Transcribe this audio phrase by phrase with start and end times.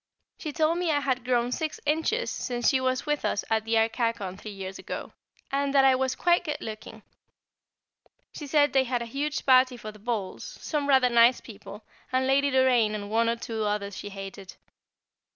[0.39, 4.35] She told me I had grown six inches since she was with us at Arcachon
[4.35, 5.13] three years ago,
[5.51, 7.03] and that I was quite good looking.
[8.33, 12.25] She said they had a huge party for the balls, some rather nice people, and
[12.25, 14.55] Lady Doraine and one or two others she hated.